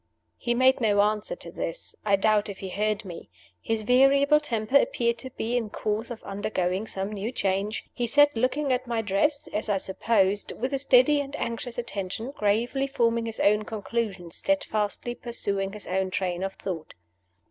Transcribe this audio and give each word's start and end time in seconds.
He 0.39 0.55
made 0.55 0.81
no 0.81 1.01
answer 1.01 1.35
to 1.35 1.51
this; 1.51 1.95
I 2.03 2.15
doubt 2.15 2.49
if 2.49 2.57
he 2.57 2.69
heard 2.69 3.05
me. 3.05 3.29
His 3.61 3.83
variable 3.83 4.39
temper 4.39 4.77
appeared 4.77 5.19
to 5.19 5.29
be 5.29 5.55
in 5.55 5.69
course 5.69 6.09
of 6.09 6.23
undergoing 6.23 6.87
some 6.87 7.11
new 7.13 7.31
change. 7.31 7.85
He 7.93 8.07
sat 8.07 8.35
looking 8.35 8.73
at 8.73 8.87
my 8.87 9.03
dress 9.03 9.47
(as 9.53 9.69
I 9.69 9.77
supposed) 9.77 10.53
with 10.53 10.73
a 10.73 10.79
steady 10.79 11.21
and 11.21 11.35
anxious 11.35 11.77
attention, 11.77 12.31
gravely 12.31 12.87
forming 12.87 13.27
his 13.27 13.39
own 13.39 13.61
conclusions, 13.63 14.37
steadfastly 14.37 15.13
pursuing 15.13 15.73
his 15.73 15.85
own 15.85 16.09
train 16.09 16.41
of 16.41 16.53
thought. 16.55 16.95